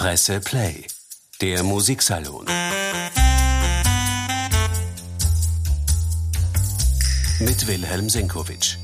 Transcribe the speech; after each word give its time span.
Presse 0.00 0.40
Play, 0.40 0.86
der 1.42 1.62
Musiksalon. 1.62 2.46
Mit 7.38 7.66
Wilhelm 7.68 8.08
Senkowitsch. 8.08 8.78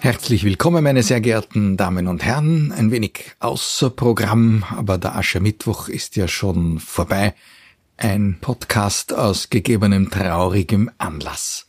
Herzlich 0.00 0.44
willkommen, 0.44 0.82
meine 0.82 1.02
sehr 1.02 1.20
geehrten 1.20 1.76
Damen 1.76 2.06
und 2.06 2.24
Herren. 2.24 2.72
Ein 2.72 2.90
wenig 2.90 3.32
außer 3.40 3.90
Programm, 3.90 4.64
aber 4.74 4.96
der 4.96 5.16
Aschermittwoch 5.16 5.90
ist 5.90 6.16
ja 6.16 6.28
schon 6.28 6.80
vorbei. 6.80 7.34
Ein 8.00 8.38
Podcast 8.40 9.12
aus 9.12 9.50
gegebenem 9.50 10.08
traurigem 10.08 10.88
Anlass. 10.98 11.66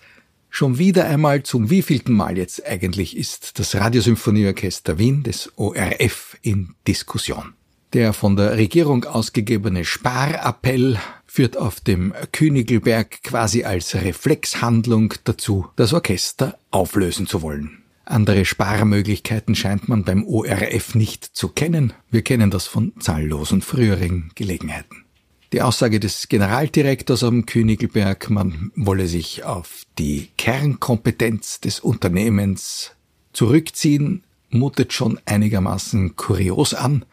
Schon 0.52 0.78
wieder 0.78 1.06
einmal 1.06 1.42
zum 1.42 1.72
wievielten 1.72 2.14
Mal 2.14 2.38
jetzt 2.38 2.64
eigentlich 2.68 3.18
ist 3.18 3.58
das 3.58 3.74
Radiosymphonieorchester 3.74 5.00
Wien 5.00 5.24
des 5.24 5.52
ORF 5.56 6.38
in 6.44 6.76
Diskussion. 6.88 7.54
Der 7.94 8.14
von 8.14 8.36
der 8.36 8.58
Regierung 8.58 9.06
ausgegebene 9.06 9.84
Sparappell 9.86 11.00
führt 11.26 11.58
auf 11.58 11.80
dem 11.80 12.14
Königelberg 12.32 13.24
quasi 13.24 13.64
als 13.64 13.96
Reflexhandlung 13.96 15.16
dazu, 15.24 15.70
das 15.78 15.94
Orchester 15.94 16.60
auflösen 16.70 17.26
zu 17.26 17.42
wollen. 17.42 17.82
Andere 18.06 18.46
Sparmöglichkeiten 18.46 19.56
scheint 19.56 19.90
man 19.90 20.04
beim 20.04 20.24
ORF 20.28 20.94
nicht 20.94 21.26
zu 21.26 21.48
kennen. 21.48 21.94
Wir 22.12 22.22
kennen 22.22 22.52
das 22.52 22.68
von 22.68 22.94
zahllosen 23.00 23.64
früheren 23.64 24.30
Gelegenheiten. 24.36 25.09
Die 25.52 25.64
Aussage 25.64 26.00
des 26.00 26.30
Generaldirektors 26.30 27.24
am 27.24 27.48
Königelberg, 27.48 28.30
man 28.30 28.72
wolle 28.76 29.08
sich 29.08 29.46
auf 29.46 29.82
die 29.98 30.30
Kernkompetenz 30.38 31.60
des 31.60 31.80
Unternehmens 31.80 32.92
zurückziehen, 33.34 34.24
mutet 34.52 34.94
schon 34.94 35.20
einigermaßen 35.26 36.16
kurios 36.16 36.76
an, 36.76 37.04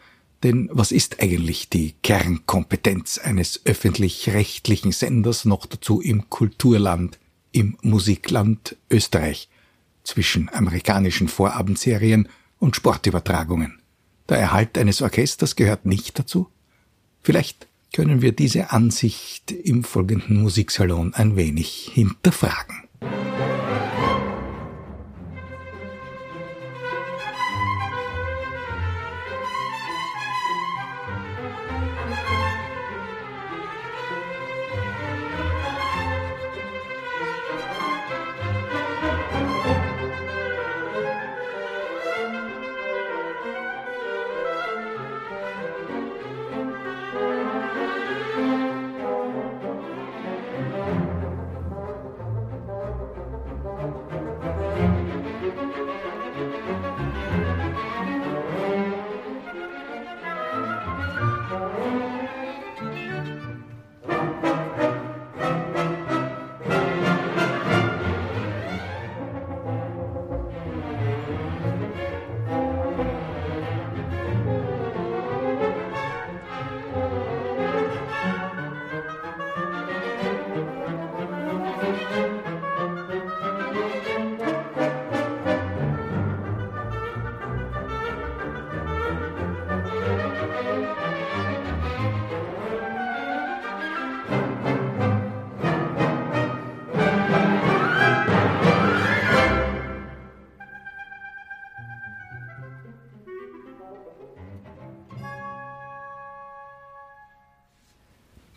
denn 0.43 0.69
was 0.71 0.91
ist 0.91 1.19
eigentlich 1.19 1.69
die 1.69 1.95
Kernkompetenz 2.03 3.17
eines 3.17 3.65
öffentlich-rechtlichen 3.65 4.91
Senders 4.91 5.45
noch 5.45 5.65
dazu 5.65 5.99
im 5.99 6.29
Kulturland, 6.29 7.17
im 7.53 7.75
Musikland 7.81 8.77
Österreich, 8.91 9.49
zwischen 10.03 10.49
amerikanischen 10.49 11.27
Vorabendserien 11.27 12.29
und 12.59 12.75
Sportübertragungen? 12.75 13.81
Der 14.29 14.37
Erhalt 14.37 14.77
eines 14.77 15.01
Orchesters 15.01 15.55
gehört 15.55 15.87
nicht 15.87 16.19
dazu? 16.19 16.51
Vielleicht 17.23 17.67
können 17.93 18.21
wir 18.21 18.31
diese 18.31 18.71
Ansicht 18.71 19.51
im 19.51 19.83
folgenden 19.83 20.41
Musiksalon 20.41 21.13
ein 21.13 21.35
wenig 21.35 21.91
hinterfragen. 21.93 22.87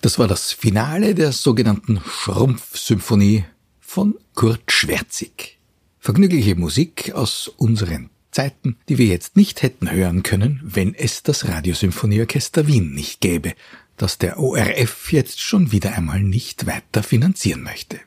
Das 0.00 0.18
war 0.18 0.28
das 0.28 0.52
Finale 0.52 1.14
der 1.14 1.30
sogenannten 1.30 2.00
Schrumpfsymphonie 2.00 3.44
von 3.80 4.16
Kurt 4.34 4.72
Schwärzig. 4.72 5.58
Vergnügliche 5.98 6.56
Musik 6.56 7.12
aus 7.12 7.48
unseren 7.48 8.08
Zeiten, 8.30 8.78
die 8.88 8.96
wir 8.96 9.06
jetzt 9.06 9.36
nicht 9.36 9.62
hätten 9.62 9.90
hören 9.90 10.22
können, 10.22 10.60
wenn 10.64 10.94
es 10.94 11.22
das 11.22 11.46
Radiosymphonieorchester 11.46 12.66
Wien 12.66 12.94
nicht 12.94 13.20
gäbe, 13.20 13.52
das 13.98 14.16
der 14.16 14.38
ORF 14.38 15.12
jetzt 15.12 15.40
schon 15.40 15.70
wieder 15.70 15.92
einmal 15.92 16.22
nicht 16.22 16.66
weiter 16.66 17.02
finanzieren 17.02 17.62
möchte. 17.62 18.00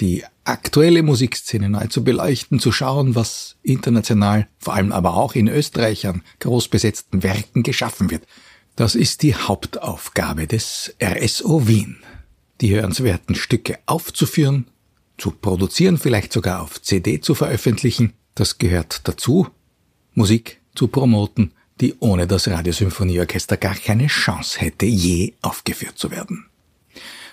Die 0.00 0.24
aktuelle 0.42 1.04
Musikszene 1.04 1.68
neu 1.68 1.86
zu 1.86 2.02
beleuchten, 2.02 2.58
zu 2.58 2.72
schauen, 2.72 3.14
was 3.14 3.56
international, 3.62 4.48
vor 4.58 4.74
allem 4.74 4.90
aber 4.90 5.14
auch 5.14 5.36
in 5.36 5.46
Österreich 5.46 6.08
an 6.08 6.22
großbesetzten 6.40 7.22
Werken 7.22 7.62
geschaffen 7.62 8.10
wird, 8.10 8.26
das 8.76 8.94
ist 8.94 9.22
die 9.22 9.34
Hauptaufgabe 9.34 10.46
des 10.46 10.94
RSO 11.02 11.66
Wien, 11.66 11.96
die 12.60 12.74
hörenswerten 12.74 13.34
Stücke 13.34 13.78
aufzuführen, 13.86 14.66
zu 15.16 15.30
produzieren, 15.30 15.96
vielleicht 15.96 16.32
sogar 16.32 16.62
auf 16.62 16.80
CD 16.82 17.20
zu 17.20 17.34
veröffentlichen, 17.34 18.12
das 18.34 18.58
gehört 18.58 19.08
dazu, 19.08 19.48
Musik 20.14 20.60
zu 20.74 20.88
promoten, 20.88 21.52
die 21.80 21.94
ohne 22.00 22.26
das 22.26 22.48
Radiosymphonieorchester 22.48 23.56
gar 23.56 23.74
keine 23.74 24.08
Chance 24.08 24.60
hätte, 24.60 24.86
je 24.86 25.32
aufgeführt 25.40 25.98
zu 25.98 26.10
werden. 26.10 26.46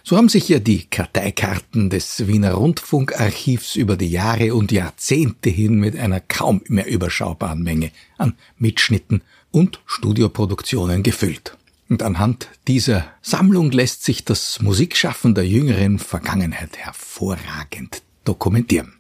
So 0.05 0.17
haben 0.17 0.27
sich 0.27 0.49
ja 0.49 0.59
die 0.59 0.85
Karteikarten 0.85 1.89
des 1.89 2.27
Wiener 2.27 2.53
Rundfunkarchivs 2.53 3.77
über 3.77 3.95
die 3.95 4.09
Jahre 4.09 4.53
und 4.53 4.71
Jahrzehnte 4.73 5.49
hin 5.49 5.75
mit 5.75 5.97
einer 5.97 6.19
kaum 6.19 6.61
mehr 6.67 6.87
überschaubaren 6.87 7.63
Menge 7.63 7.91
an 8.17 8.35
Mitschnitten 8.57 9.21
und 9.53 9.79
Studioproduktionen 9.85 11.03
gefüllt. 11.03 11.55
Und 11.87 12.03
anhand 12.03 12.49
dieser 12.67 13.05
Sammlung 13.21 13.71
lässt 13.71 14.03
sich 14.03 14.25
das 14.25 14.59
Musikschaffen 14.61 15.35
der 15.35 15.47
jüngeren 15.47 15.99
Vergangenheit 15.99 16.75
hervorragend 16.77 18.01
dokumentieren. 18.25 18.93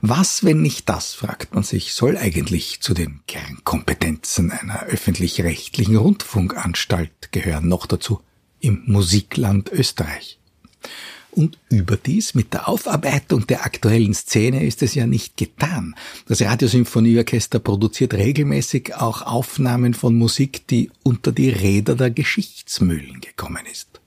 Was, 0.00 0.44
wenn 0.44 0.60
nicht 0.60 0.88
das, 0.88 1.14
fragt 1.14 1.54
man 1.54 1.62
sich, 1.62 1.94
soll 1.94 2.18
eigentlich 2.18 2.80
zu 2.80 2.92
den 2.92 3.20
Kernkompetenzen 3.26 4.50
einer 4.50 4.82
öffentlich-rechtlichen 4.82 5.96
Rundfunkanstalt 5.96 7.32
gehören, 7.32 7.68
noch 7.68 7.86
dazu 7.86 8.20
im 8.60 8.82
Musikland 8.86 9.70
Österreich. 9.72 10.38
Und 11.34 11.58
überdies 11.68 12.34
mit 12.34 12.52
der 12.52 12.68
Aufarbeitung 12.68 13.48
der 13.48 13.66
aktuellen 13.66 14.14
Szene 14.14 14.64
ist 14.64 14.82
es 14.82 14.94
ja 14.94 15.04
nicht 15.06 15.36
getan. 15.36 15.96
Das 16.28 16.40
Radiosymphonieorchester 16.40 17.58
produziert 17.58 18.14
regelmäßig 18.14 18.94
auch 18.94 19.22
Aufnahmen 19.22 19.94
von 19.94 20.14
Musik, 20.14 20.68
die 20.68 20.92
unter 21.02 21.32
die 21.32 21.50
Räder 21.50 21.96
der 21.96 22.10
Geschichtsmühlen 22.10 23.20
gekommen 23.20 23.64
ist. 23.70 24.00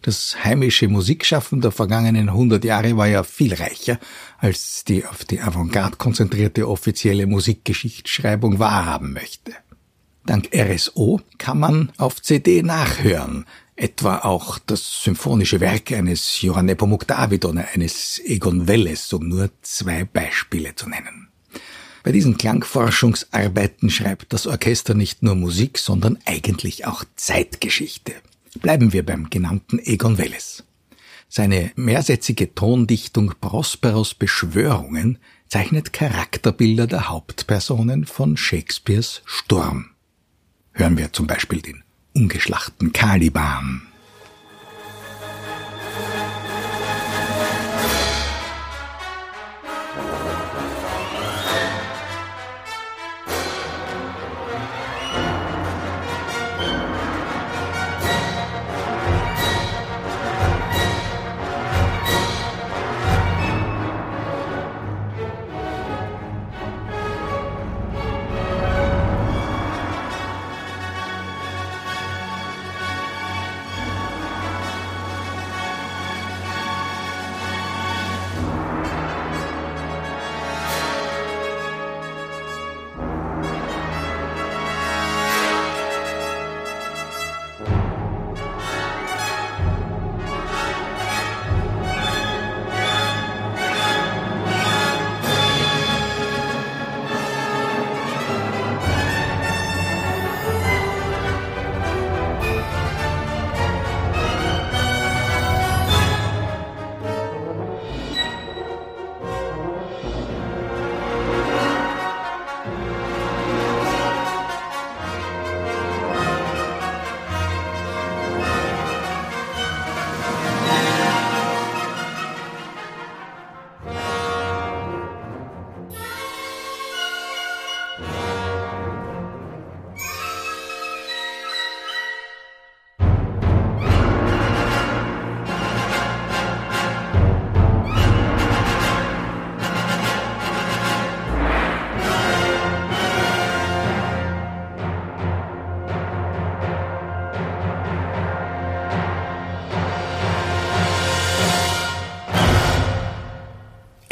Das 0.00 0.42
heimische 0.42 0.88
Musikschaffen 0.88 1.60
der 1.60 1.70
vergangenen 1.72 2.30
100 2.30 2.64
Jahre 2.64 2.96
war 2.96 3.08
ja 3.08 3.24
viel 3.24 3.52
reicher, 3.52 3.98
als 4.38 4.84
die 4.84 5.04
auf 5.04 5.26
die 5.26 5.40
Avantgarde 5.40 5.96
konzentrierte 5.96 6.66
offizielle 6.66 7.26
Musikgeschichtsschreibung 7.26 8.58
wahrhaben 8.58 9.12
möchte. 9.12 9.52
Dank 10.24 10.48
RSO 10.54 11.20
kann 11.36 11.58
man 11.58 11.92
auf 11.98 12.22
CD 12.22 12.62
nachhören, 12.62 13.44
etwa 13.78 14.18
auch 14.18 14.58
das 14.58 15.02
symphonische 15.02 15.60
Werk 15.60 15.92
eines 15.92 16.42
Johann 16.42 16.66
Nepomuk 16.66 17.06
David 17.06 17.44
oder 17.44 17.68
eines 17.72 18.20
Egon 18.24 18.66
Welles, 18.66 19.12
um 19.12 19.28
nur 19.28 19.50
zwei 19.62 20.04
Beispiele 20.04 20.74
zu 20.74 20.88
nennen. 20.88 21.28
Bei 22.02 22.12
diesen 22.12 22.38
Klangforschungsarbeiten 22.38 23.90
schreibt 23.90 24.32
das 24.32 24.46
Orchester 24.46 24.94
nicht 24.94 25.22
nur 25.22 25.34
Musik, 25.34 25.78
sondern 25.78 26.18
eigentlich 26.24 26.86
auch 26.86 27.04
Zeitgeschichte. 27.16 28.14
Bleiben 28.60 28.92
wir 28.92 29.04
beim 29.04 29.30
genannten 29.30 29.78
Egon 29.78 30.18
Welles. 30.18 30.64
Seine 31.28 31.70
mehrsätzige 31.76 32.54
Tondichtung 32.54 33.34
Prosperos 33.40 34.14
Beschwörungen 34.14 35.18
zeichnet 35.48 35.92
Charakterbilder 35.92 36.86
der 36.86 37.08
Hauptpersonen 37.08 38.06
von 38.06 38.36
Shakespeares 38.36 39.22
Sturm. 39.24 39.90
Hören 40.72 40.96
wir 40.96 41.12
zum 41.12 41.26
Beispiel 41.26 41.60
den 41.60 41.82
ungeschlachten 42.14 42.92
Caliban. 42.92 43.82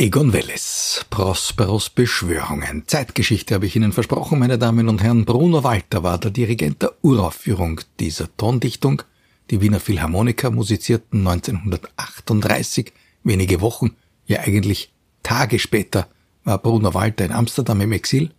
Egon 0.07 0.33
Welles, 0.33 1.05
Prosperos 1.11 1.91
Beschwörungen. 1.91 2.85
Zeitgeschichte 2.87 3.57
habe 3.57 3.67
ich 3.67 3.75
Ihnen 3.75 3.91
versprochen, 3.91 4.39
meine 4.39 4.57
Damen 4.57 4.89
und 4.89 5.03
Herren. 5.03 5.25
Bruno 5.25 5.65
Walter 5.65 6.05
war 6.05 6.17
der 6.19 6.31
Dirigent 6.31 6.81
der 6.81 6.93
Uraufführung 7.03 7.81
dieser 7.99 8.29
Tondichtung. 8.37 9.03
Die 9.51 9.61
Wiener 9.61 9.81
Philharmoniker 9.81 10.53
musizierten 10.53 11.27
1938, 11.27 12.93
wenige 13.25 13.61
Wochen, 13.61 13.97
ja 14.27 14.43
eigentlich 14.43 14.93
Tage 15.25 15.59
später, 15.59 16.07
war 16.45 16.59
Bruno 16.59 16.95
Walter 16.95 17.25
in 17.25 17.33
Amsterdam 17.33 17.81
im 17.81 17.91
Exil 17.91 18.31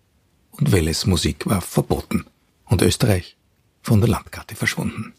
und 0.51 0.71
Welles 0.71 1.05
Musik 1.05 1.47
war 1.47 1.59
verboten 1.59 2.23
und 2.63 2.81
Österreich 2.81 3.35
von 3.81 3.99
der 3.99 4.09
Landkarte 4.09 4.55
verschwunden. 4.55 5.15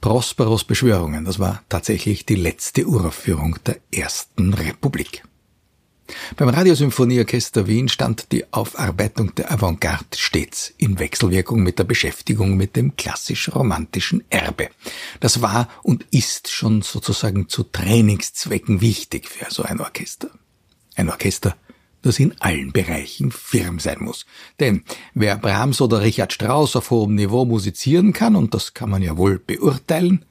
Prosperos 0.00 0.64
Beschwörungen, 0.64 1.24
das 1.24 1.38
war 1.38 1.62
tatsächlich 1.68 2.26
die 2.26 2.34
letzte 2.34 2.88
Uraufführung 2.88 3.60
der 3.64 3.76
Ersten 3.92 4.52
Republik. 4.52 5.22
Beim 6.36 6.48
Radiosymphonieorchester 6.48 7.66
Wien 7.66 7.88
stand 7.88 8.30
die 8.32 8.44
Aufarbeitung 8.52 9.34
der 9.34 9.50
Avantgarde 9.50 10.04
stets 10.16 10.72
in 10.76 10.98
Wechselwirkung 10.98 11.62
mit 11.62 11.78
der 11.78 11.84
Beschäftigung 11.84 12.56
mit 12.56 12.76
dem 12.76 12.96
klassisch-romantischen 12.96 14.22
Erbe. 14.30 14.68
Das 15.20 15.42
war 15.42 15.68
und 15.82 16.06
ist 16.10 16.48
schon 16.48 16.82
sozusagen 16.82 17.48
zu 17.48 17.64
Trainingszwecken 17.64 18.80
wichtig 18.80 19.28
für 19.28 19.50
so 19.50 19.62
ein 19.62 19.80
Orchester. 19.80 20.30
Ein 20.94 21.10
Orchester, 21.10 21.56
das 22.02 22.18
in 22.20 22.40
allen 22.40 22.72
Bereichen 22.72 23.32
firm 23.32 23.80
sein 23.80 23.98
muss. 24.00 24.26
Denn 24.60 24.84
wer 25.14 25.36
Brahms 25.36 25.80
oder 25.80 26.02
Richard 26.02 26.32
Strauss 26.32 26.76
auf 26.76 26.90
hohem 26.90 27.14
Niveau 27.16 27.44
musizieren 27.44 28.12
kann, 28.12 28.36
und 28.36 28.54
das 28.54 28.74
kann 28.74 28.90
man 28.90 29.02
ja 29.02 29.16
wohl 29.16 29.38
beurteilen, 29.38 30.24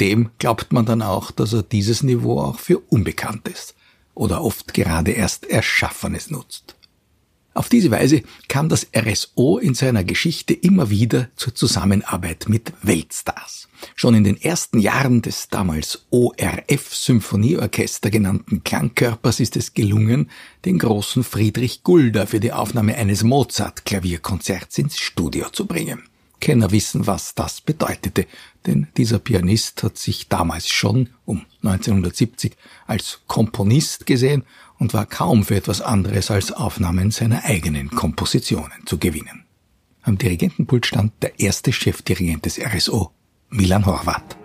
dem 0.00 0.30
glaubt 0.38 0.72
man 0.72 0.86
dann 0.86 1.02
auch, 1.02 1.30
dass 1.30 1.52
er 1.52 1.62
dieses 1.62 2.02
Niveau 2.02 2.40
auch 2.40 2.58
für 2.58 2.78
unbekannt 2.78 3.48
ist 3.48 3.74
oder 4.18 4.42
oft 4.42 4.74
gerade 4.74 5.12
erst 5.12 5.46
Erschaffenes 5.46 6.30
nutzt. 6.30 6.74
Auf 7.54 7.68
diese 7.68 7.90
Weise 7.90 8.22
kam 8.46 8.68
das 8.68 8.86
RSO 8.96 9.58
in 9.58 9.74
seiner 9.74 10.04
Geschichte 10.04 10.54
immer 10.54 10.90
wieder 10.90 11.28
zur 11.34 11.56
Zusammenarbeit 11.56 12.48
mit 12.48 12.72
Weltstars. 12.82 13.68
Schon 13.96 14.14
in 14.14 14.22
den 14.22 14.40
ersten 14.40 14.78
Jahren 14.78 15.22
des 15.22 15.48
damals 15.48 16.06
ORF 16.10 16.94
Symphonieorchester 16.94 18.10
genannten 18.10 18.62
Klangkörpers 18.62 19.40
ist 19.40 19.56
es 19.56 19.74
gelungen, 19.74 20.30
den 20.64 20.78
großen 20.78 21.24
Friedrich 21.24 21.82
Gulda 21.82 22.26
für 22.26 22.38
die 22.38 22.52
Aufnahme 22.52 22.94
eines 22.94 23.24
Mozart 23.24 23.84
Klavierkonzerts 23.84 24.78
ins 24.78 24.98
Studio 24.98 25.48
zu 25.50 25.66
bringen. 25.66 26.04
Kenner 26.40 26.70
wissen, 26.70 27.06
was 27.06 27.34
das 27.34 27.60
bedeutete, 27.60 28.26
denn 28.66 28.88
dieser 28.96 29.18
Pianist 29.18 29.82
hat 29.82 29.98
sich 29.98 30.28
damals 30.28 30.68
schon 30.68 31.10
um 31.24 31.44
1970 31.62 32.56
als 32.86 33.20
Komponist 33.26 34.06
gesehen 34.06 34.44
und 34.78 34.94
war 34.94 35.06
kaum 35.06 35.44
für 35.44 35.56
etwas 35.56 35.80
anderes 35.80 36.30
als 36.30 36.52
Aufnahmen 36.52 37.10
seiner 37.10 37.44
eigenen 37.44 37.90
Kompositionen 37.90 38.86
zu 38.86 38.98
gewinnen. 38.98 39.44
Am 40.02 40.16
Dirigentenpult 40.16 40.86
stand 40.86 41.12
der 41.22 41.38
erste 41.40 41.72
Chefdirigent 41.72 42.46
des 42.46 42.58
RSO, 42.58 43.10
Milan 43.50 43.84
Horvath. 43.84 44.36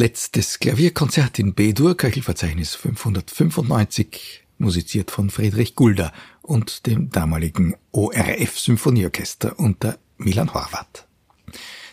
Letztes 0.00 0.60
Klavierkonzert 0.60 1.38
in 1.38 1.52
B-Dur, 1.52 1.94
Köchelverzeichnis 1.94 2.74
595, 2.74 4.44
musiziert 4.56 5.10
von 5.10 5.28
Friedrich 5.28 5.74
Gulda 5.74 6.14
und 6.40 6.86
dem 6.86 7.10
damaligen 7.10 7.76
ORF 7.92 8.58
Symphonieorchester 8.58 9.58
unter 9.58 9.98
Milan 10.16 10.54
Horvath. 10.54 11.06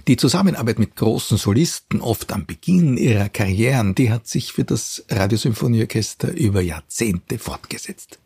Die 0.08 0.16
Zusammenarbeit 0.16 0.80
mit 0.80 0.96
großen 0.96 1.38
Solisten, 1.38 2.00
oft 2.00 2.32
am 2.32 2.46
Beginn 2.46 2.96
ihrer 2.96 3.28
Karrieren, 3.28 3.94
die 3.94 4.10
hat 4.10 4.26
sich 4.26 4.54
für 4.54 4.64
das 4.64 5.04
Radiosymphonieorchester 5.10 6.32
über 6.32 6.62
Jahrzehnte 6.62 7.38
fortgesetzt. 7.38 8.20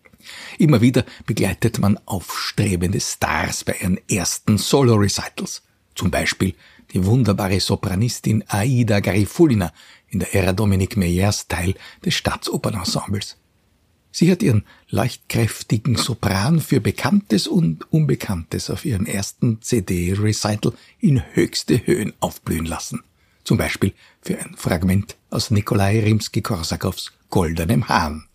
Immer 0.59 0.81
wieder 0.81 1.05
begleitet 1.25 1.79
man 1.79 1.99
aufstrebende 2.05 2.99
Stars 2.99 3.63
bei 3.63 3.77
ihren 3.81 3.99
ersten 4.07 4.59
Solo-Recitals. 4.59 5.63
Zum 5.95 6.11
Beispiel 6.11 6.53
die 6.93 7.05
wunderbare 7.05 7.59
Sopranistin 7.59 8.43
Aida 8.47 8.99
Garifulina 8.99 9.73
in 10.09 10.19
der 10.19 10.33
Ära 10.35 10.53
Dominique 10.53 10.97
Meyers 10.97 11.47
Teil 11.47 11.75
des 12.05 12.13
Staatsopernensembles. 12.13 13.37
Sie 14.11 14.29
hat 14.29 14.43
ihren 14.43 14.65
leichtkräftigen 14.89 15.95
Sopran 15.95 16.59
für 16.59 16.81
Bekanntes 16.81 17.47
und 17.47 17.91
Unbekanntes 17.93 18.69
auf 18.69 18.83
ihrem 18.83 19.05
ersten 19.05 19.61
CD-Recital 19.61 20.73
in 20.99 21.23
höchste 21.33 21.85
Höhen 21.87 22.13
aufblühen 22.19 22.65
lassen. 22.65 23.03
Zum 23.45 23.57
Beispiel 23.57 23.93
für 24.21 24.37
ein 24.37 24.55
Fragment 24.57 25.15
aus 25.29 25.49
Nikolai 25.49 26.01
Rimsky-Korsakows 26.01 27.11
Goldenem 27.29 27.87
Hahn. 27.87 28.27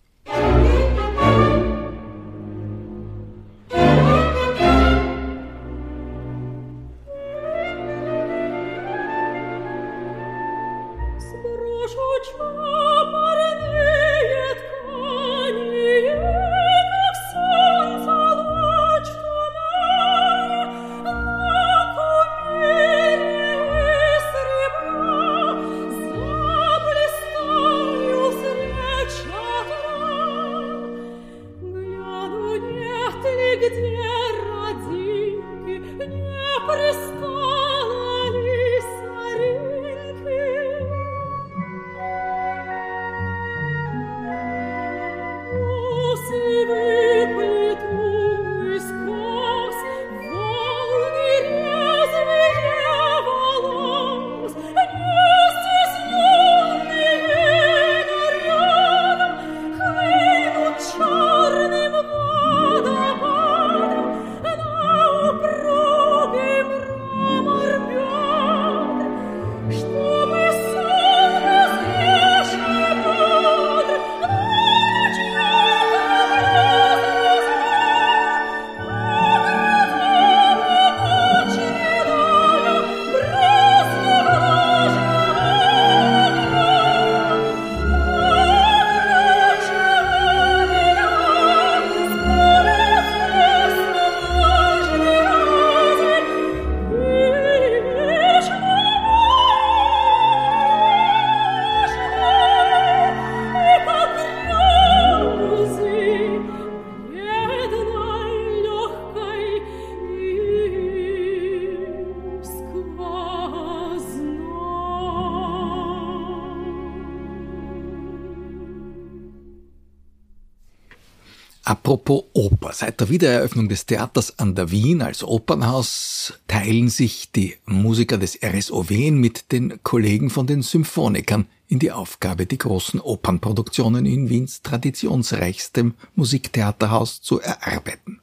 Apropos 121.87 122.25
Oper. 122.33 122.73
Seit 122.73 122.99
der 122.99 123.11
Wiedereröffnung 123.11 123.69
des 123.69 123.87
Theaters 123.87 124.41
an 124.41 124.57
der 124.57 124.73
Wien 124.73 125.03
als 125.03 125.23
Opernhaus 125.23 126.33
teilen 126.49 126.89
sich 126.89 127.31
die 127.31 127.55
Musiker 127.65 128.19
des 128.19 128.41
RSOW 128.43 128.91
mit 129.13 129.53
den 129.53 129.81
Kollegen 129.85 130.29
von 130.29 130.49
den 130.49 130.63
Symphonikern 130.63 131.47
in 131.69 131.79
die 131.79 131.93
Aufgabe, 131.93 132.45
die 132.45 132.59
großen 132.59 132.99
Opernproduktionen 132.99 134.05
in 134.05 134.29
Wiens 134.29 134.63
traditionsreichstem 134.63 135.95
Musiktheaterhaus 136.17 137.23
zu 137.23 137.41
erarbeiten. 137.41 138.19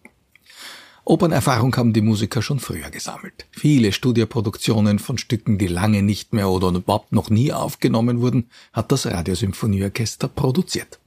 Opernerfahrung 1.05 1.73
haben 1.77 1.93
die 1.93 2.01
Musiker 2.01 2.41
schon 2.41 2.59
früher 2.59 2.89
gesammelt. 2.89 3.45
Viele 3.51 3.93
Studioproduktionen 3.93 4.99
von 4.99 5.17
Stücken, 5.17 5.57
die 5.57 5.67
lange 5.67 6.03
nicht 6.03 6.33
mehr 6.33 6.49
oder 6.49 6.67
überhaupt 6.67 7.13
noch 7.13 7.29
nie 7.29 7.53
aufgenommen 7.53 8.19
wurden, 8.19 8.49
hat 8.73 8.91
das 8.91 9.05
Radiosymphonieorchester 9.05 10.27
produziert 10.27 10.99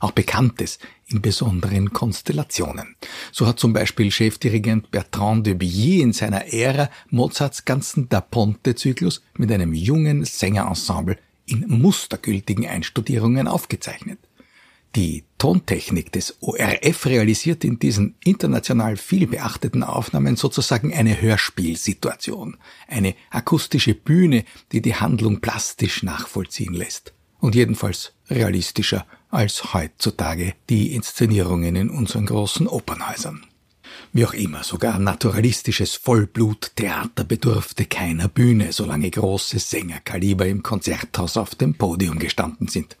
auch 0.00 0.12
Bekanntes 0.12 0.78
in 1.06 1.22
besonderen 1.22 1.92
Konstellationen. 1.92 2.96
So 3.32 3.46
hat 3.46 3.58
zum 3.58 3.72
Beispiel 3.72 4.10
Chefdirigent 4.10 4.90
Bertrand 4.90 5.46
de 5.46 5.54
Billy 5.54 6.00
in 6.00 6.12
seiner 6.12 6.52
Ära 6.52 6.90
Mozarts 7.10 7.64
ganzen 7.64 8.08
Da 8.08 8.20
Ponte-Zyklus 8.20 9.22
mit 9.36 9.50
einem 9.50 9.74
jungen 9.74 10.24
Sängerensemble 10.24 11.18
in 11.46 11.64
mustergültigen 11.68 12.66
Einstudierungen 12.66 13.48
aufgezeichnet. 13.48 14.18
Die 14.96 15.24
Tontechnik 15.36 16.12
des 16.12 16.38
ORF 16.40 17.06
realisiert 17.06 17.62
in 17.62 17.78
diesen 17.78 18.14
international 18.24 18.96
viel 18.96 19.26
beachteten 19.26 19.82
Aufnahmen 19.82 20.36
sozusagen 20.36 20.94
eine 20.94 21.20
Hörspielsituation, 21.20 22.56
eine 22.86 23.14
akustische 23.30 23.94
Bühne, 23.94 24.44
die 24.72 24.80
die 24.80 24.94
Handlung 24.94 25.40
plastisch 25.40 26.02
nachvollziehen 26.02 26.72
lässt 26.72 27.12
und 27.38 27.54
jedenfalls 27.54 28.14
realistischer 28.30 29.06
als 29.30 29.74
heutzutage 29.74 30.54
die 30.68 30.94
Inszenierungen 30.94 31.76
in 31.76 31.90
unseren 31.90 32.26
großen 32.26 32.66
Opernhäusern. 32.66 33.44
Wie 34.12 34.24
auch 34.24 34.32
immer, 34.32 34.64
sogar 34.64 34.98
naturalistisches 34.98 35.94
Vollbluttheater 35.96 37.24
bedurfte 37.24 37.84
keiner 37.84 38.28
Bühne, 38.28 38.72
solange 38.72 39.10
große 39.10 39.58
Sängerkaliber 39.58 40.46
im 40.46 40.62
Konzerthaus 40.62 41.36
auf 41.36 41.54
dem 41.54 41.74
Podium 41.74 42.18
gestanden 42.18 42.68
sind. 42.68 42.96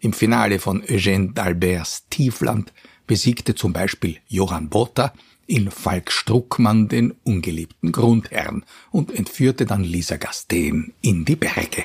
Im 0.00 0.12
Finale 0.12 0.58
von 0.58 0.82
Eugène 0.82 1.34
d'Alberts 1.34 2.04
Tiefland 2.10 2.72
besiegte 3.06 3.54
zum 3.54 3.72
Beispiel 3.72 4.18
Johann 4.28 4.68
Botha 4.68 5.12
in 5.46 5.70
Falk 5.70 6.10
Struckmann 6.10 6.88
den 6.88 7.12
ungeliebten 7.24 7.92
Grundherrn 7.92 8.64
und 8.90 9.14
entführte 9.14 9.64
dann 9.64 9.84
Lisa 9.84 10.16
Gasteen 10.16 10.92
in 11.02 11.24
die 11.24 11.36
Berge. 11.36 11.84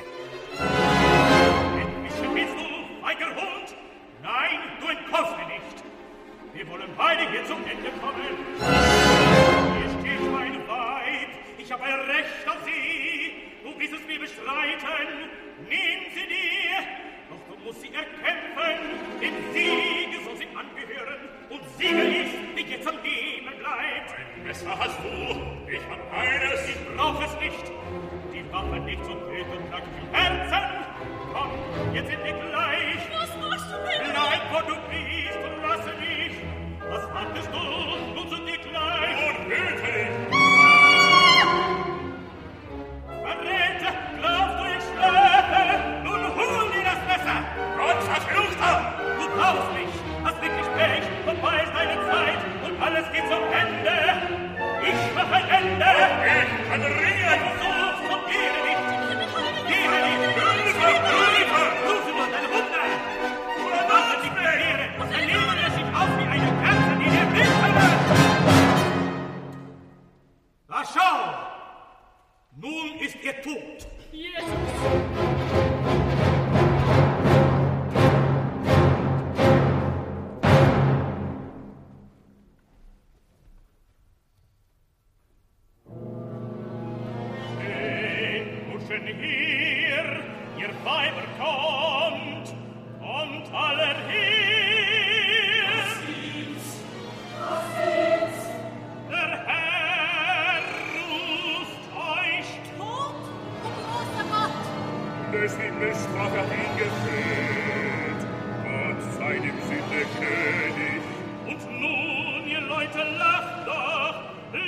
Himmels 105.58 105.98
sprach 106.04 106.32
er 106.34 106.48
hingefehlt, 106.48 108.20
Gott 108.64 109.00
sei 109.18 109.34
dem 109.34 109.58
Sinne 109.68 110.02
König. 110.18 111.02
Und 111.46 111.80
nun, 111.80 112.48
ihr 112.48 112.60
Leute, 112.60 112.98
lacht 113.18 113.66
doch, 113.66 114.14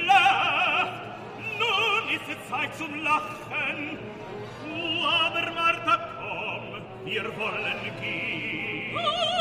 lacht, 0.06 0.92
nun 1.58 2.14
ist 2.14 2.28
es 2.28 2.48
Zeit 2.50 2.74
zum 2.76 3.02
Lachen. 3.02 3.98
Du 4.64 5.06
aber, 5.06 5.50
Martha, 5.52 6.08
komm, 6.18 6.82
wir 7.04 7.24
wollen 7.36 7.80
gehen. 8.00 9.33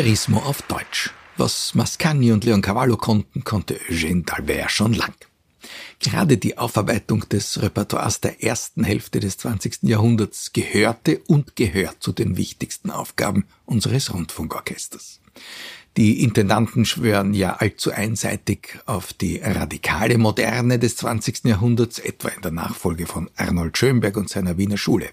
Verismo 0.00 0.38
auf 0.38 0.62
Deutsch. 0.62 1.10
Was 1.36 1.74
Mascagni 1.74 2.32
und 2.32 2.42
Leon 2.44 2.62
Cavallo 2.62 2.96
konnten, 2.96 3.44
konnte 3.44 3.78
Eugène 3.90 4.24
d'Albert 4.24 4.70
schon 4.70 4.94
lang. 4.94 5.12
Gerade 5.98 6.38
die 6.38 6.56
Aufarbeitung 6.56 7.28
des 7.28 7.60
Repertoires 7.60 8.18
der 8.18 8.42
ersten 8.42 8.82
Hälfte 8.82 9.20
des 9.20 9.36
20. 9.36 9.80
Jahrhunderts 9.82 10.54
gehörte 10.54 11.18
und 11.26 11.54
gehört 11.54 11.96
zu 12.02 12.12
den 12.12 12.38
wichtigsten 12.38 12.90
Aufgaben 12.90 13.44
unseres 13.66 14.14
Rundfunkorchesters. 14.14 15.20
Die 15.98 16.22
Intendanten 16.22 16.86
schwören 16.86 17.34
ja 17.34 17.56
allzu 17.56 17.90
einseitig 17.90 18.78
auf 18.86 19.12
die 19.12 19.36
radikale 19.44 20.16
Moderne 20.16 20.78
des 20.78 20.96
20. 20.96 21.44
Jahrhunderts, 21.44 21.98
etwa 21.98 22.30
in 22.30 22.40
der 22.40 22.52
Nachfolge 22.52 23.04
von 23.04 23.28
Arnold 23.36 23.76
Schönberg 23.76 24.16
und 24.16 24.30
seiner 24.30 24.56
Wiener 24.56 24.78
Schule. 24.78 25.10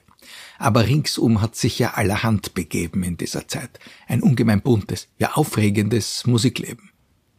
Aber 0.58 0.88
ringsum 0.88 1.42
hat 1.42 1.56
sich 1.56 1.80
ja 1.80 1.94
allerhand 1.94 2.54
begeben 2.54 3.04
in 3.04 3.18
dieser 3.18 3.48
Zeit. 3.48 3.80
Ein 4.08 4.22
ungemein 4.22 4.62
buntes, 4.62 5.08
ja 5.20 5.34
aufregendes 5.34 6.26
Musikleben. 6.26 6.90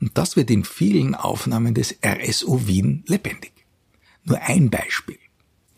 Und 0.00 0.16
das 0.16 0.36
wird 0.36 0.50
in 0.50 0.64
vielen 0.64 1.14
Aufnahmen 1.14 1.74
des 1.74 1.96
RSO 2.04 2.66
Wien 2.66 3.04
lebendig. 3.06 3.52
Nur 4.24 4.40
ein 4.42 4.70
Beispiel. 4.70 5.18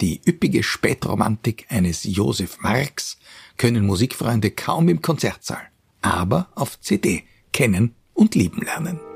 Die 0.01 0.21
üppige 0.27 0.63
Spätromantik 0.63 1.67
eines 1.69 2.05
Josef 2.05 2.59
Marx 2.61 3.19
können 3.57 3.87
Musikfreunde 3.87 4.51
kaum 4.51 4.89
im 4.89 5.03
Konzertsaal, 5.03 5.69
aber 6.01 6.49
auf 6.55 6.81
CD 6.81 7.25
kennen 7.53 7.95
und 8.15 8.35
lieben 8.35 8.63
lernen. 8.63 9.10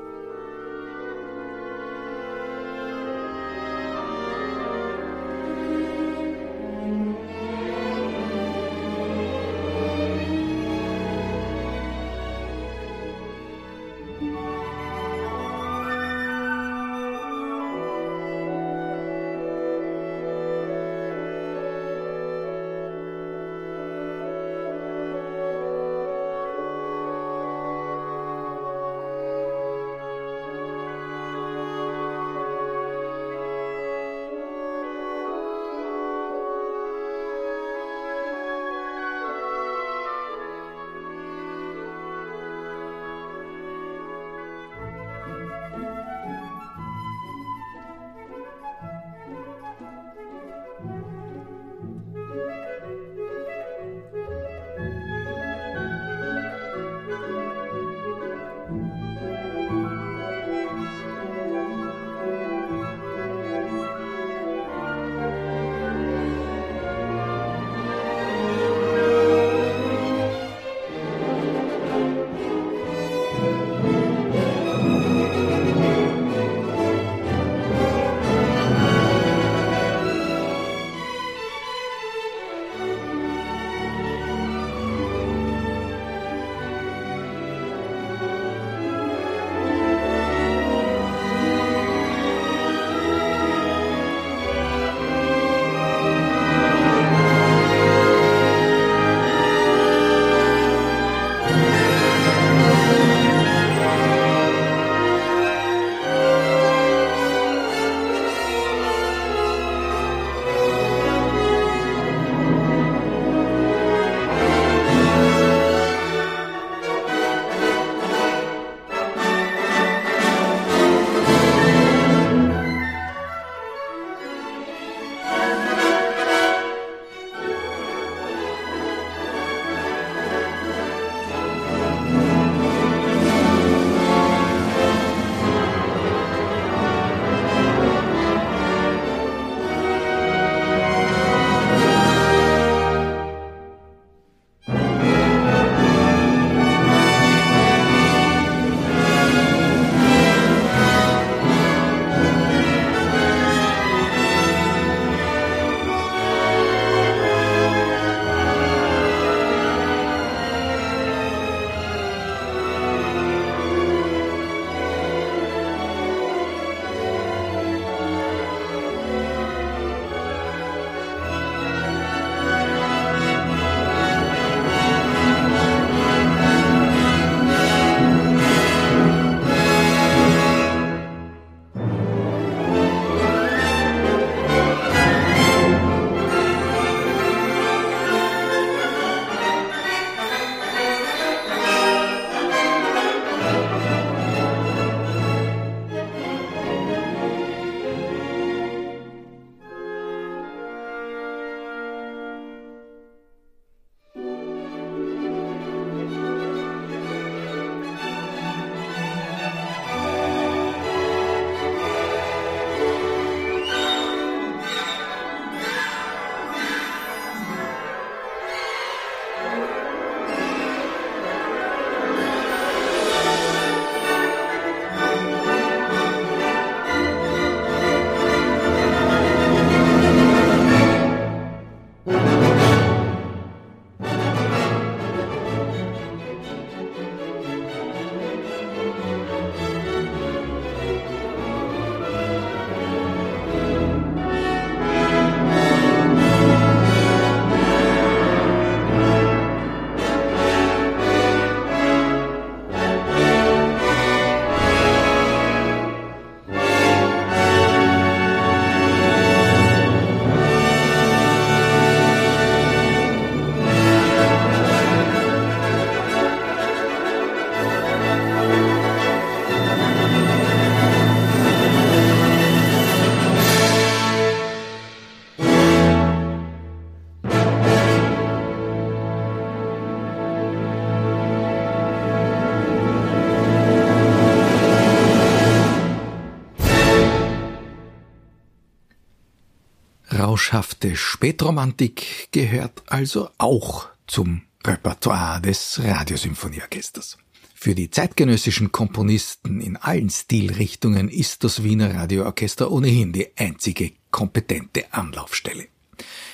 Rauschhafte 290.35 290.97
Spätromantik 290.97 292.27
gehört 292.33 292.83
also 292.87 293.29
auch 293.37 293.87
zum 294.05 294.41
Repertoire 294.65 295.39
des 295.41 295.79
Radiosymphonieorchesters. 295.81 297.17
Für 297.53 297.73
die 297.73 297.89
zeitgenössischen 297.89 298.73
Komponisten 298.73 299.61
in 299.61 299.77
allen 299.77 300.09
Stilrichtungen 300.09 301.07
ist 301.07 301.45
das 301.45 301.63
Wiener 301.63 301.95
Radioorchester 301.95 302.69
ohnehin 302.69 303.13
die 303.13 303.29
einzige 303.37 303.93
kompetente 304.11 304.91
Anlaufstelle. 304.91 305.67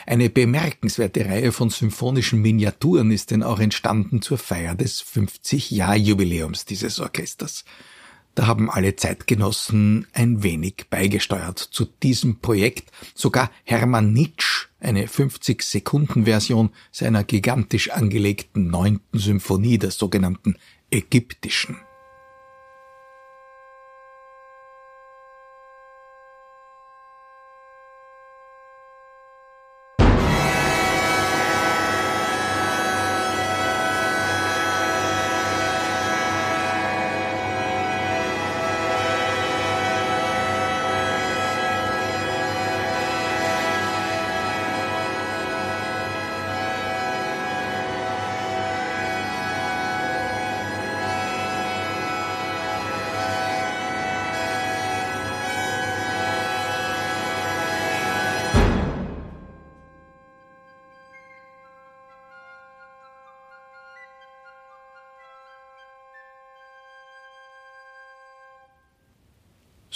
Eine 0.07 0.31
bemerkenswerte 0.31 1.23
Reihe 1.23 1.51
von 1.51 1.69
symphonischen 1.69 2.41
Miniaturen 2.41 3.11
ist 3.11 3.29
denn 3.29 3.43
auch 3.43 3.59
entstanden 3.59 4.23
zur 4.23 4.39
Feier 4.39 4.73
des 4.73 5.03
50-Jahr-Jubiläums 5.03 6.65
dieses 6.65 6.99
Orchesters. 6.99 7.65
Da 8.35 8.47
haben 8.47 8.69
alle 8.69 8.95
Zeitgenossen 8.95 10.07
ein 10.13 10.41
wenig 10.41 10.85
beigesteuert 10.89 11.59
zu 11.59 11.85
diesem 11.85 12.39
Projekt. 12.39 12.89
Sogar 13.13 13.51
Hermann 13.63 14.13
Nitsch, 14.13 14.67
eine 14.79 15.05
50-Sekunden-Version 15.07 16.69
seiner 16.91 17.23
gigantisch 17.23 17.91
angelegten 17.91 18.67
neunten 18.67 19.19
Symphonie 19.19 19.77
der 19.77 19.91
sogenannten 19.91 20.55
ägyptischen. 20.91 21.77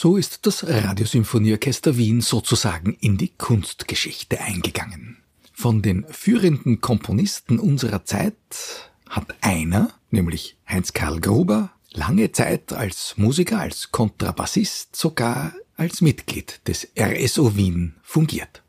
So 0.05 0.17
ist 0.17 0.45
das 0.45 0.67
Radiosymphonieorchester 0.67 1.97
Wien 1.97 2.21
sozusagen 2.21 2.93
in 2.99 3.17
die 3.17 3.29
Kunstgeschichte 3.29 4.39
eingegangen. 4.39 5.17
Von 5.51 5.81
den 5.81 6.05
führenden 6.07 6.79
Komponisten 6.79 7.57
unserer 7.57 8.05
Zeit 8.05 8.35
hat 9.09 9.33
einer, 9.41 9.91
nämlich 10.11 10.57
Heinz 10.69 10.93
Karl 10.93 11.19
Gruber, 11.19 11.71
lange 11.91 12.31
Zeit 12.31 12.71
als 12.71 13.15
Musiker, 13.17 13.57
als 13.57 13.91
Kontrabassist, 13.91 14.95
sogar 14.95 15.53
als 15.75 16.01
Mitglied 16.01 16.61
des 16.67 16.87
RSO 16.95 17.55
Wien 17.55 17.95
fungiert. 18.03 18.61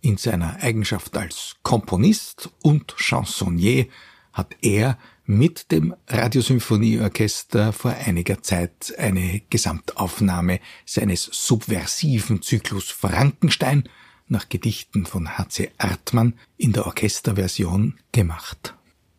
In 0.00 0.16
seiner 0.16 0.62
Eigenschaft 0.62 1.16
als 1.16 1.56
Komponist 1.64 2.50
und 2.62 2.94
Chansonnier 2.98 3.88
hat 4.32 4.54
er 4.60 4.96
mit 5.26 5.72
dem 5.72 5.94
Radiosymphonieorchester 6.08 7.72
vor 7.72 7.92
einiger 7.92 8.42
Zeit 8.42 8.94
eine 8.98 9.42
Gesamtaufnahme 9.50 10.60
seines 10.84 11.24
subversiven 11.24 12.42
Zyklus 12.42 12.90
Frankenstein 12.90 13.88
nach 14.28 14.48
Gedichten 14.48 15.06
von 15.06 15.38
H.C. 15.38 15.70
Artmann 15.78 16.34
in 16.56 16.72
der 16.72 16.86
Orchesterversion 16.86 17.98
gemacht. 18.12 18.74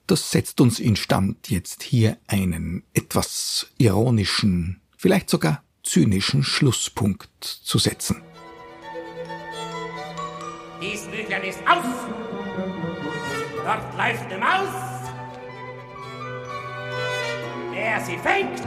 Das 0.07 0.29
setzt 0.29 0.61
uns 0.61 0.79
instand, 0.79 1.49
jetzt 1.49 1.81
hier 1.81 2.17
einen 2.27 2.83
etwas 2.93 3.67
ironischen, 3.77 4.81
vielleicht 4.97 5.29
sogar 5.29 5.63
zynischen 5.83 6.43
Schlusspunkt 6.43 7.43
zu 7.43 7.79
setzen. 7.79 8.21
Dies 10.81 11.05
Büchlein 11.05 11.43
ist 11.43 11.59
aus! 11.67 11.85
Dort 13.63 13.97
läuft 13.97 14.31
die 14.31 14.37
Maus! 14.37 14.94
Wer 17.85 18.01
sie 18.01 18.17
fängt, 18.17 18.59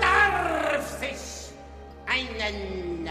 darf 0.00 0.86
sich 1.00 1.52
einen 2.06 3.08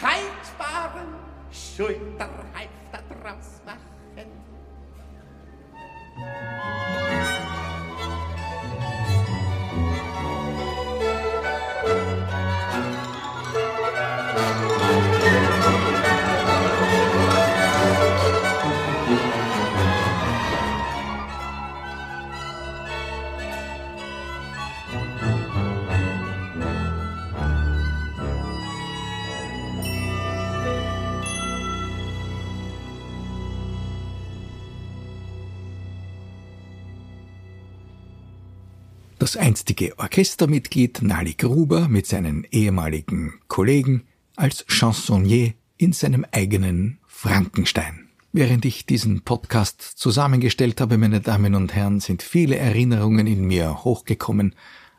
haltbaren 0.00 1.14
Schulterhalfter 1.50 3.02
draus 3.08 3.60
machen. 3.66 4.28
Das 39.30 39.36
einstige 39.40 39.96
Orchestermitglied 39.96 41.02
Nali 41.02 41.34
Gruber 41.34 41.86
mit 41.86 42.04
seinen 42.04 42.44
ehemaligen 42.50 43.34
Kollegen 43.46 44.02
als 44.34 44.64
Chansonnier 44.66 45.52
in 45.76 45.92
seinem 45.92 46.26
eigenen 46.32 46.98
Frankenstein. 47.06 48.08
Während 48.32 48.64
ich 48.64 48.86
diesen 48.86 49.20
Podcast 49.20 49.82
zusammengestellt 49.82 50.80
habe, 50.80 50.98
meine 50.98 51.20
Damen 51.20 51.54
und 51.54 51.76
Herren, 51.76 52.00
sind 52.00 52.24
viele 52.24 52.56
Erinnerungen 52.56 53.28
in 53.28 53.44
mir 53.44 53.84
hochgekommen, 53.84 54.56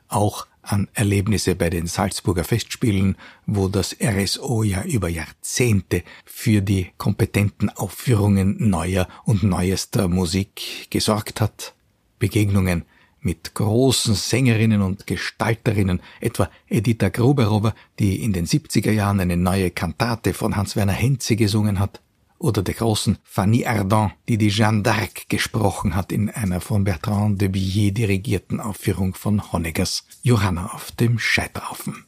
auch 0.08 0.48
an 0.62 0.88
Erlebnisse 0.94 1.56
bei 1.56 1.70
den 1.70 1.88
Salzburger 1.88 2.46
Festspielen, 2.46 3.18
wo 3.46 3.68
das 3.68 3.98
RSO 4.02 4.64
ja 4.64 4.84
über 4.84 5.10
Jahrzehnte 5.10 6.04
für 6.24 6.62
die 6.62 6.88
kompetenten 6.98 7.68
Aufführungen 7.68 8.70
neuer 8.70 9.10
und 9.26 9.44
neuester 9.44 10.08
Musik 10.08 10.90
gesorgt 10.90 11.42
hat. 11.42 11.74
Begegnungen 12.18 12.86
mit 13.22 13.54
großen 13.54 14.16
Sängerinnen 14.16 14.82
und 14.82 15.08
Gestalterinnen, 15.08 16.02
etwa 16.20 16.50
Editha 16.68 17.10
Gruberower, 17.10 17.74
die 18.00 18.24
in 18.24 18.34
den 18.34 18.46
70er 18.46 18.92
Jahren 18.92 19.20
eine 19.20 19.38
neue 19.38 19.72
Kantate 19.72 20.34
von 20.34 20.56
Hans-Werner 20.56 20.94
Henze 20.94 21.36
gesungen 21.36 21.80
hat, 21.80 22.02
oder 22.42 22.64
der 22.64 22.74
großen 22.74 23.20
Fanny 23.24 23.66
Ardant, 23.66 24.14
die 24.28 24.38
die 24.38 24.50
Jeanne 24.50 24.82
d'Arc 24.82 25.30
gesprochen 25.30 25.96
hat 25.96 26.12
in 26.12 26.30
einer 26.30 26.60
von 26.60 26.84
Bertrand 26.84 27.40
de 27.40 27.50
Billet 27.50 27.92
dirigierten 27.92 28.60
Aufführung 28.60 29.14
von 29.14 29.52
Honeggers 29.52 30.06
Johanna 30.24 30.74
auf 30.74 30.92
dem 30.92 31.20
Scheiterhaufen. 31.20 32.06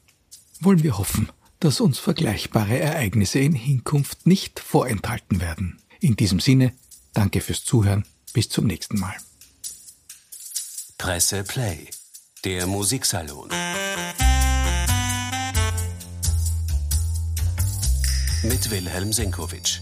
Wollen 0.59 0.81
wir 0.81 0.97
hoffen, 0.97 1.29
dass 1.59 1.79
uns 1.79 1.99
vergleichbare 1.99 2.79
Ereignisse 2.79 3.39
in 3.39 3.53
Hinkunft 3.53 4.25
nicht 4.25 4.59
vorenthalten 4.59 5.39
werden. 5.39 5.77
In 5.99 6.15
diesem 6.15 6.39
Sinne, 6.39 6.73
danke 7.13 7.39
fürs 7.39 7.63
Zuhören, 7.63 8.03
bis 8.33 8.49
zum 8.49 8.65
nächsten 8.65 8.99
Mal. 8.99 9.15
Presse 11.03 11.43
Play, 11.43 11.89
der 12.45 12.65
Musiksalon. 12.65 13.49
Mit 18.41 18.71
Wilhelm 18.71 19.11
Senkowitsch. 19.11 19.81